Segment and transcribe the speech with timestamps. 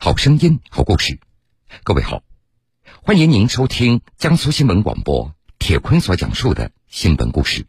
[0.00, 1.18] 好声音，好故事。
[1.82, 2.22] 各位好，
[3.02, 7.66] 欢迎您收听江苏新闻广播铁坤所讲述的新闻故事。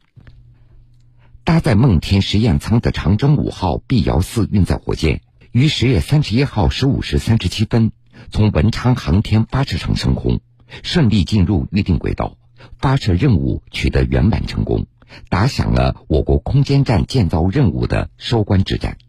[1.44, 7.92] 搭载梦天实验舱的长征五号 B 遥四运载火箭，于十月三十一号十五时三十七分
[8.29, 10.39] 从文昌航天发射场升空，
[10.83, 12.37] 顺利进入预定轨道，
[12.77, 14.85] 发射任务取得圆满成功，
[15.29, 18.99] 打响了我国空间站建造任务的收官之战。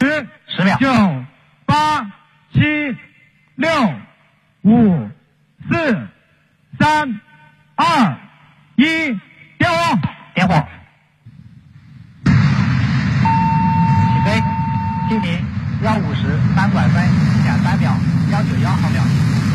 [0.00, 1.26] 十十秒，九
[1.66, 2.21] 八。
[2.52, 2.60] 七
[3.54, 3.70] 六
[4.62, 5.08] 五
[5.70, 6.08] 四
[6.78, 7.20] 三
[7.76, 8.16] 二
[8.76, 8.84] 一，
[9.58, 9.98] 点火！
[10.34, 10.54] 点火！
[12.24, 12.30] 起
[14.24, 14.42] 飞！
[15.08, 15.26] 距离
[15.82, 16.94] 幺五十三拐分
[17.42, 17.96] 点三秒，
[18.30, 19.02] 幺九幺毫秒。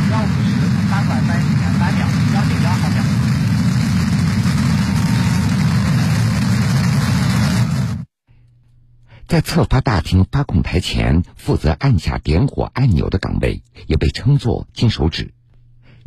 [0.10, 3.04] 幺五十三拐分点三秒，幺九幺毫秒。
[9.38, 15.36] 在侧发大厅发控台前负责按下点火按钮的岗位，也被称作金手指。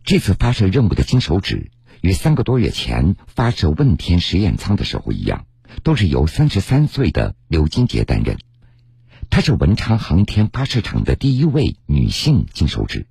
[0.03, 1.71] 这次发射任务的金手指，
[2.01, 5.47] 与三个多月前发射问天实验舱的时候一样，
[5.85, 8.37] 都是由三十三岁的刘金杰担任。
[9.31, 13.07] 她是文昌航天发射场的第一位女性金手指，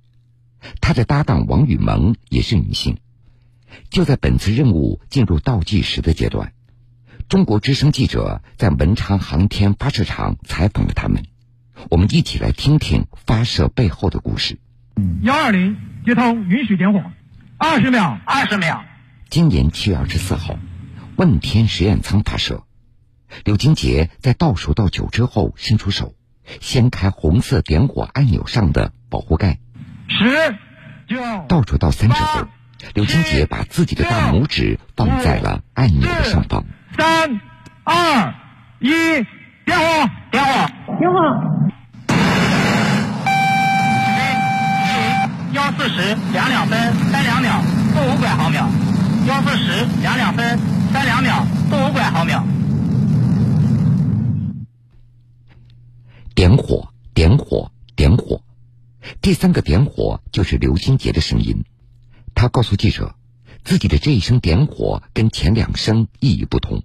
[0.82, 2.98] 她的搭档王雨萌也是女性。
[3.88, 6.52] 就在本次任务进入倒计时的阶段。
[7.30, 11.22] 中国之声记者在文昌航天发射场采访了他们，
[11.88, 14.58] 我们一起来听听发射背后的故事。
[15.22, 17.00] 幺二零接通，允许点火。
[17.56, 18.82] 二十秒，二十秒。
[19.28, 20.58] 今年七月二十四号，
[21.14, 22.64] 问天实验舱发射，
[23.44, 26.16] 刘金杰在倒数到九之后伸出手，
[26.60, 29.60] 掀开红色点火按钮上的保护盖。
[30.08, 30.56] 十
[31.06, 31.16] 九。
[31.48, 32.48] 倒数到三之后，
[32.92, 36.66] 刘金杰把自己的大拇指放在了按钮的上方。
[37.00, 37.40] 三、
[37.84, 38.34] 二、
[38.78, 38.90] 一，
[39.64, 40.10] 点火！
[40.30, 40.52] 点火！
[40.98, 41.16] 点火！
[45.54, 47.62] 幺四十两两分三两秒
[47.94, 48.68] 负五拐毫秒。
[49.26, 50.58] 幺四十两两分
[50.92, 52.44] 三两秒负五拐毫秒。
[56.34, 56.92] 点火！
[57.14, 57.72] 点火！
[57.96, 58.42] 点火！
[59.22, 61.64] 第三个点火就是刘金杰的声音。
[62.34, 63.14] 他告诉记者。
[63.62, 66.82] 自己的这一声点火跟前两声意义不同。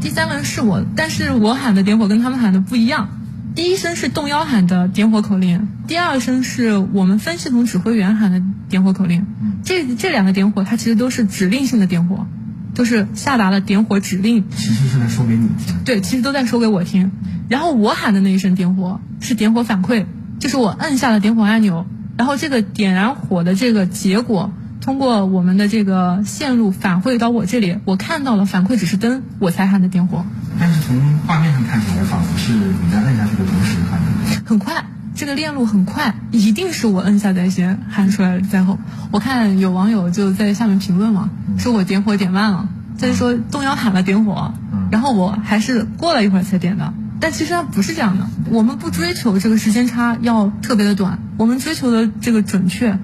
[0.00, 3.08] 第三个人是我，但是我喊的点火跟他们喊的不一样。
[3.54, 9.26] 第一声是动幺喊的点火口令，第二声是我们分系统指挥员喊的点火口令。
[9.62, 12.26] 这这两个点火，它其实都是指令性的点火，
[12.74, 14.44] 都是下达了点火指令。
[14.50, 15.76] 其实是在说给你听。
[15.84, 17.10] 对，其实都在说给我听。
[17.48, 20.06] 然后我喊的那一声点火是点火反馈，
[20.38, 24.52] 就是我摁下了点火按钮，然后这个点燃火的这个结果。
[24.80, 30.24] 通过我们的这个线路反馈到我这里，我看到了反馈指示灯，我才喊的点火。
[30.58, 34.40] 但是从画面上看起来，仿佛是你在摁下去的同时喊的。
[34.44, 38.78] 很快，这个链路很快，一定是我摁下在先，喊出来在后。
[39.10, 44.54] 我看有网友就在下面评论嘛，说我点火点慢了，再说动摇喊了点火，
[44.90, 46.94] 然后我还是过了一会儿才点的。
[47.20, 52.98] 但其实它不是这样的，我们不追求这个时间差要特别的短，我们追求的这个准确。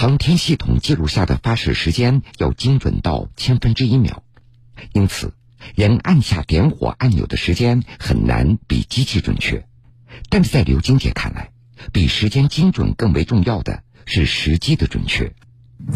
[0.00, 4.22] 航天系统记录下的发射时间要精准到千分之一秒，
[4.92, 5.34] 因此
[5.74, 9.66] 人按下点火按钮的时间很难比机器准确。
[10.28, 11.50] 但是在刘晶姐看来，
[11.92, 15.32] 比时间精准更为重要的是时机的准确。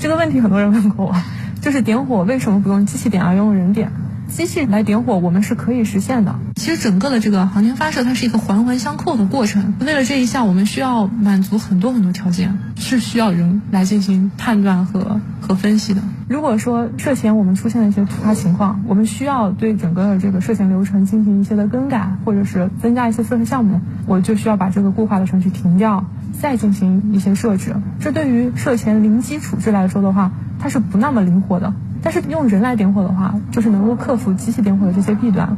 [0.01, 1.23] 这个问题很多人问过我，
[1.61, 3.93] 就是点火为什么不用机器点而用人点？
[4.33, 6.35] 机器来点火，我们是可以实现的。
[6.57, 9.75] 其实整个的这个航天发射，它是一个环环相扣的过程。
[9.81, 16.01] 为了这一项，我们需要满足很多很多条件，是需要人来进行判断和和分析的。
[16.29, 26.07] 如果说涉前我们出现了一些突发情况，我们需要对整个的这个涉前流程进行一些的更改，或者是增加一些测试项目，我就需要把这个固化的程序停掉，
[26.41, 27.77] 再进行一些设置。
[28.01, 31.75] 这对于涉前零基础制来说的话，它是不那么灵活的。
[32.03, 35.57] 但是用人来点火的话，就是能够克服机器点火的这些弊端。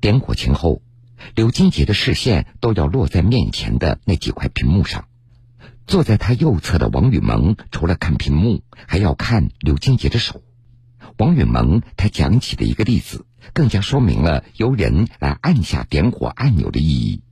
[0.00, 0.82] 点火前后，
[1.34, 5.06] 刘金杰的视线都要落在面前的那几块屏幕上。
[5.86, 10.42] 坐在他右侧的王雨萌，除了看屏幕，还要看刘金杰的手。
[11.16, 17.22] 王雨萌他讲起的一个例子，更加说明了由人来按下点火按钮的意义。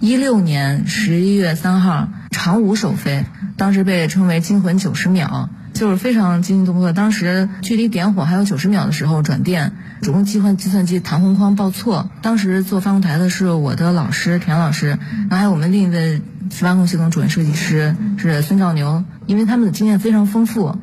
[0.00, 3.24] 一六年十一月三号，长五首飞，
[3.56, 5.50] 当时被称为“惊魂九十秒”。
[5.72, 6.92] 就是非常惊心动魄。
[6.92, 9.72] 当时距离点火还有九十秒的时候转电，
[10.02, 12.10] 主动切换计算机弹簧框报错。
[12.22, 14.98] 当时做发控台的是我的老师田老师，
[15.28, 19.04] 然后还有我们另一位发控系统主任设计师是孙兆牛。
[19.26, 20.76] 因为他们的经验非常丰富，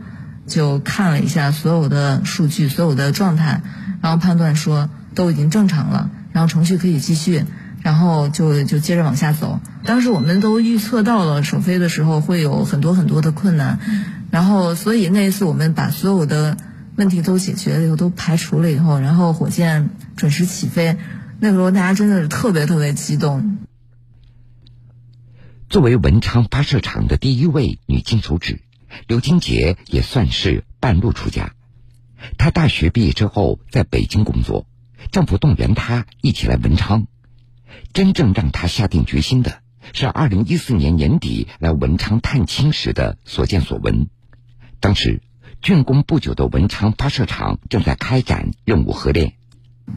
[0.48, 3.62] 就看了一下所有的数据、所有的状态，
[4.02, 7.44] 然后判断说都已经正常了，然后程序可以继续。
[7.88, 9.62] 然后就就接着往下走。
[9.86, 13.80] 当时我们都预测到了首飞的时候会有很多很多的困难，
[14.30, 16.58] 然后所以那一次我们把所有的
[16.98, 20.98] 问题都解决了以后，都排除了以后，然后火箭准时起飞。
[21.40, 23.58] 那个时候大家真的是特别特别激动。
[25.70, 28.60] 作为文昌发射场的第一位女金手指，
[29.08, 31.54] 刘金杰也算是半路出家。
[32.38, 34.68] 她大学毕业之后在北京工作，
[35.10, 37.08] 丈夫动员她一起来文昌。
[37.94, 39.60] 真正让他下定决心的
[39.94, 44.08] 是二零一四年年底来文昌探亲时的所见所闻。
[44.80, 45.22] 当时
[45.62, 49.34] 竣工不久的文昌发射场正在开展任务合练。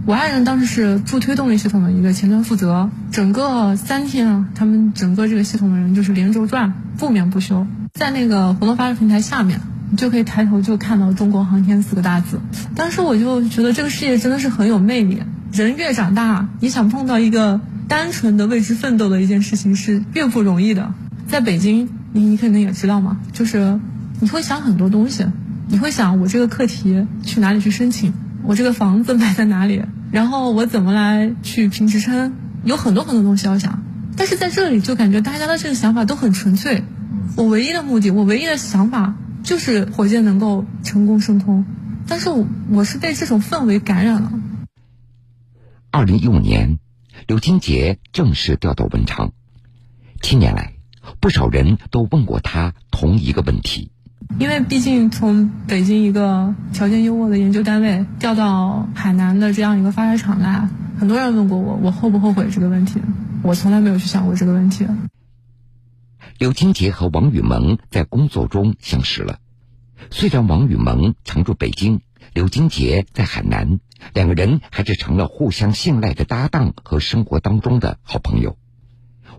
[0.06, 9.60] 我爱人当时是助推动力系统的一个前端负责，整个三天啊，他们整个这个系统的人就是连轴转，不眠不休，在那个活动发射平台下面。
[9.92, 12.40] 你就可以抬头就看到“中国航天”四个大字。
[12.76, 15.20] 当时我就觉得这个世界真的是很有魅力。
[15.52, 20.92] 人越长大，你想碰到一个单纯的为之奋斗的一件事情是越不容易的。
[21.26, 23.78] 在北京，你你肯定也知道嘛，就是
[24.20, 25.26] 你会想很多东西，
[25.68, 28.12] 你会想我这个课题去哪里去申请，
[28.44, 32.32] 我这个房子买在哪里，然后我怎么来去评职称，
[32.64, 33.82] 有很多很多东西要想。
[34.16, 36.84] 但是在这里就感觉大家的这个想法都很纯粹。
[37.36, 39.14] 我唯一的目的，我唯一的想法。
[39.42, 41.64] 就是火箭能够成功升空，
[42.06, 44.30] 但是我我是被这种氛围感染了。
[45.92, 46.78] 二零一五年，
[47.26, 49.32] 刘金杰正式调到文昌。
[50.22, 50.74] 七年来，
[51.18, 53.90] 不少人都问过他同一个问题。
[54.38, 63.00] 因为毕竟从北京一个条件优渥的研究单位调到海南的这样一个发射场来，很多人问过我，我后不后悔这个问题？
[63.42, 64.86] 我从来没有去想过这个问题。
[66.38, 69.40] 刘金杰和王雨萌在工作中相识了。
[70.12, 72.00] 虽然王雨萌常驻北京，
[72.32, 73.80] 刘金杰在海南，
[74.14, 78.56] 两个人还是成了互相信赖的搭档和生活当中的好朋友。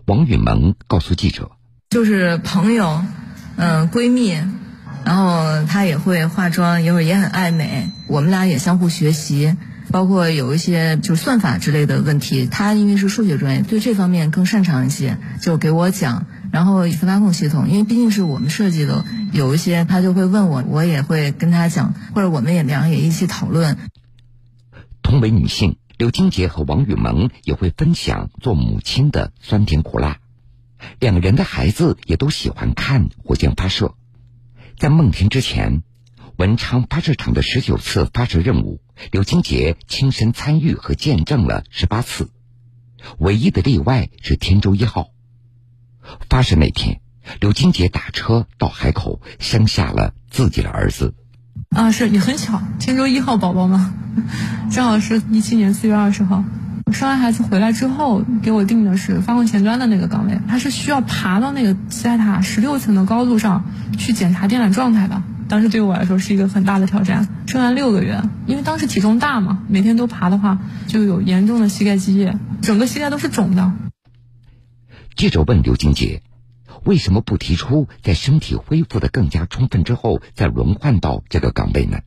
[0.06, 1.52] 王雨萌告诉记者
[1.90, 3.04] ：“就是朋友，
[3.56, 4.36] 嗯，闺蜜，
[5.04, 7.90] 然后她也会化妆，一会儿也很爱美。
[8.08, 9.56] 我们俩也相互学习，
[9.90, 23.78] 包括有一些就是算法之类的问题，她因为是数学专业，对这方面更擅长一些，就给我讲。”然后分发控系统，因为毕竟是我们设计的，有一些他就会问我，我也会跟他讲，或者我们也两个也一起讨论。
[25.02, 30.18] 同为女性，刘金杰和王雨萌也会分享做母亲的酸甜苦辣。
[31.00, 33.94] 两个人的孩子也都喜欢看火箭发射。
[34.78, 35.82] 在梦天之前，
[36.36, 42.28] 文昌发射场的十九次发射任务，刘金杰亲身参与和见证了十八次，
[43.18, 45.08] 唯一的例外是天舟一号。
[46.28, 47.00] 发射那天，
[47.40, 51.14] 刘金杰打车到海口，生下了自己的儿子。
[51.70, 53.94] 啊，是也很巧，天舟一号宝宝嘛，
[54.70, 56.44] 正好是一七年四月二十号。
[56.92, 63.64] 生完孩子回来之后，给我定的是发控前端的那个岗位，他是需要爬到那个西塔十六层的高度上
[63.96, 65.22] 去检查电缆状态的。
[65.48, 67.28] 当时对我来说是一个很大的挑战。
[67.46, 73.72] 生完六个月，因为当时体重大嘛，每天都爬的话，就有严重的膝盖积液，整个膝盖都是肿的。
[75.16, 76.22] 记者问刘金杰
[76.84, 81.98] ：“为什么不提出在身体恢复的更加充分之后再轮换到这个岗位呢？”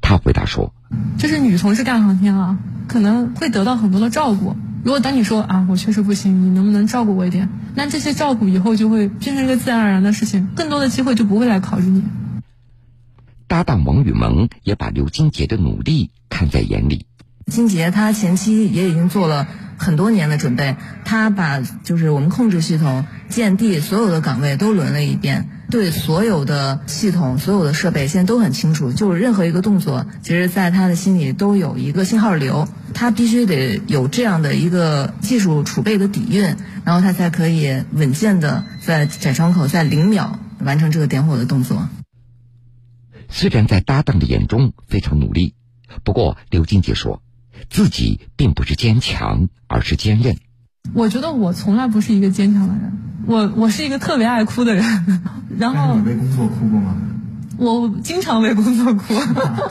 [0.00, 0.74] 他回答说
[1.18, 2.58] ：“这是女同志干航天啊，
[2.88, 4.56] 可能会得到很多的照顾。
[4.84, 7.48] 如果当你说啊，我确实不行，你能不能照顾我一点？
[7.74, 12.02] 那这些照顾以后就会变成一个自然而然的事情，更多的机会就不会来考虑你。”
[13.48, 17.06] 搭档王雨萌也把刘金杰的努力看在眼里。
[17.46, 19.46] 金杰他前期也已经做了。
[19.76, 28.92] 很多年的准备，他把就是我们控制系统、建地所有的岗位都轮了一遍，对所有的系统、所有的设备现在都很清楚。
[28.92, 41.88] 就是任何一个动作，其实在他的心里都有一个信号流，他必须得有这样的一个技术储备的底蕴，然后他才可以稳健的在窄窗口在零秒完成这个点火的动作。
[43.28, 45.54] 虽然在搭档的眼中非常努力，
[46.04, 47.20] 不过刘金杰说。
[47.70, 50.36] 自己并不是坚强，而是坚韧。
[50.94, 52.92] 我觉得我从来不是一个坚强的人，
[53.26, 54.84] 我我是一个特别爱哭的人。
[55.58, 56.96] 然后你为工作哭过吗？
[57.58, 59.14] 我经常为工作哭，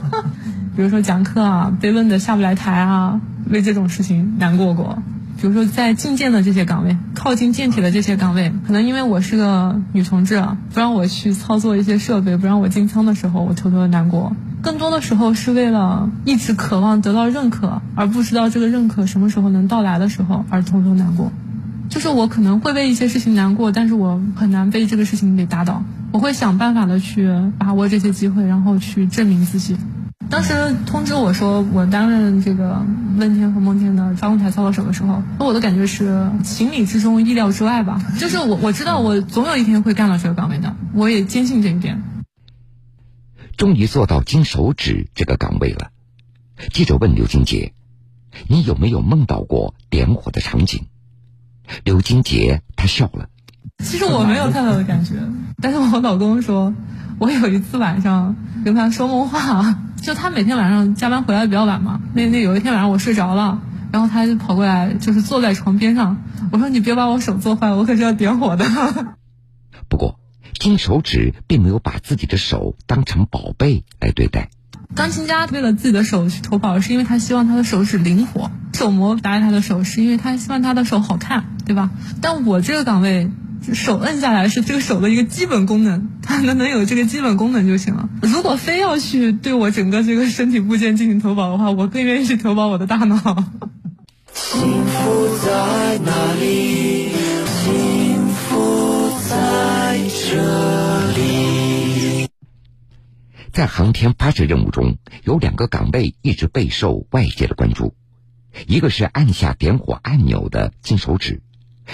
[0.76, 5.02] 比如说讲课啊，被问的下不来台啊，为这种事情难过过。
[5.40, 14.36] 比如说在进舰的这些岗位，靠近舰体的这些岗位，可能因为我是个女同志，不让我去操作一些设备，不让我进舱的时候，我偷偷的难过。
[14.62, 21.32] 更多的时候是为了一直渴望得到认可，而不知道这个认可什么时候能到来的时候而偷偷难过。
[21.88, 25.84] 就是我可能会为一些事情难过，但是我很难被这个事情给打倒。
[26.12, 29.78] 我会想办法的去把握这些机会，然后去证明自己。
[30.30, 32.86] 当时通知我说我担任这个
[33.18, 38.02] 问天和梦天的发控台操作手的时候，我的感觉是情理之中、意料之外吧。
[38.18, 42.02] 就是我我知道我总有一天会干到这个岗位的，我也坚信这一点。
[43.56, 45.92] 终于做到金手指这个岗位了。
[46.74, 47.74] 记者问刘金杰
[48.50, 50.88] ：“你有没有梦到过点火的场景？”
[51.86, 53.30] 刘金杰他笑了。
[53.84, 55.16] 其实我没有太大的感觉，
[55.62, 56.74] 但是我老公说，
[57.20, 63.60] 我有一次晚上跟他说梦话，就他每天晚上加班回来比较晚嘛，那那有一天晚上我睡着了，
[63.92, 66.22] 然后他就跑过来，就是坐在床边上，
[66.52, 68.66] 我说你别把我手做坏，我可是要点火的。
[69.90, 70.20] 不过
[70.60, 74.50] 金手指并没有把自己的手当成宝贝来对待。
[74.94, 81.90] 钢琴家为了自己的手去投保，是因为他希望他的手指灵活；手模打在他的手，是因为他希望他的手好看，对吧？
[82.22, 83.32] 但我这个岗位。
[83.74, 88.10] 手摁下来是这个手的一个基本功能，它能能有这个基本功能就行了。
[88.22, 93.16] 如果非要去对我整个这个身体部件进行投保的话，我更愿意去投保我的大脑。
[94.34, 97.10] 幸福在哪里？
[97.64, 102.28] 幸福在这里。
[103.54, 107.96] 在航天发射任务中，有两个岗位一直备受外界的关注，
[108.68, 111.42] 一个是按下点火按钮的金手指。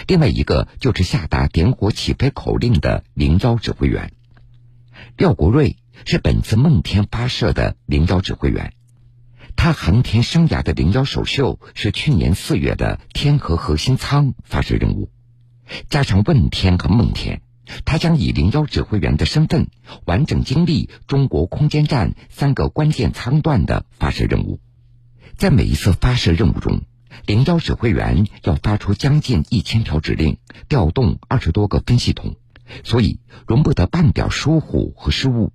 [0.08, 4.14] 另外一个就是下达点火起飞口令的灵招指挥员，
[5.18, 8.74] 廖国瑞是本次梦天发射的灵招指挥员。
[9.56, 15.10] 他航天生涯的灵招首秀是去年四月的天河核心舱发射任务，
[15.90, 17.42] 加上问天和梦天，
[17.86, 19.68] 他将以零幺指挥员的身份
[20.06, 24.60] 完整经历中国空间站三个关键舱段的发射任务。
[25.36, 26.82] 在每一次发射任务中。
[27.26, 30.38] 零幺指挥员要发出将近一千条指令，
[30.70, 32.36] 调动二十多个分系统，
[32.84, 35.52] 所以容不得半点疏忽和失误。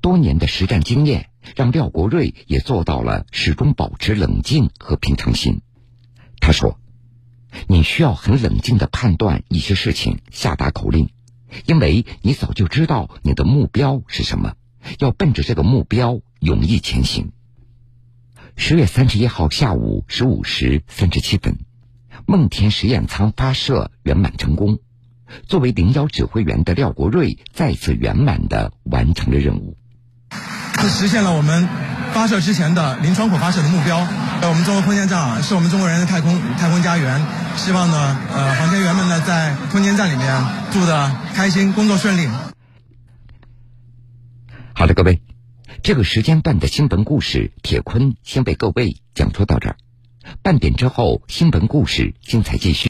[0.00, 5.62] 多年的实战经验让廖国瑞也做到了始终保持冷静和平常心。
[6.38, 6.78] 他说
[7.66, 11.10] ：“你需要很冷静的判断一些事情，下达口令，
[11.66, 14.54] 因为你早就知道你的目标是什么，
[14.98, 17.32] 要奔着这个目标勇毅前行。”
[18.56, 21.58] 十月三十一号下午十五时三十七分，
[22.26, 24.78] 梦天实验舱发射圆满成功。
[25.46, 29.76] 作为零幺指挥员的廖国瑞再次圆满的完成了任务，
[30.74, 31.68] 这实现了我们
[32.12, 34.06] 发射之前的零窗口发射的目标。
[34.42, 37.24] 我们中国空间站啊，是我们中国人的太空太空家园。
[37.56, 42.26] 希望呢，呃，航天员们呢，在空间站里面住的开心，工作顺利。
[44.72, 45.20] 好的，各位。
[45.82, 49.76] 这个时间段的新闻故事，铁坤先为各位讲述到这儿。
[50.42, 52.78] 半点之后，新闻故事精彩继续。